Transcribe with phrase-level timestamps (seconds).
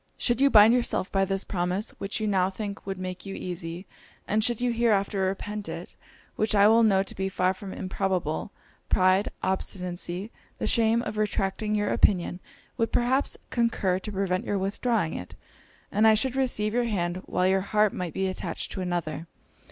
[0.17, 3.85] Should you bind yourself by this promise, which you now think would make you easy,
[4.27, 5.93] and should you hereafter repent it,
[6.35, 8.51] which I know to be far from improbable,
[8.89, 12.39] pride, obstinacy, the shame of retracting your opinion,
[12.77, 15.35] would perhaps concur to prevent your withdrawing it;
[15.91, 19.27] and I should receive your hand while your heart might be attached to another.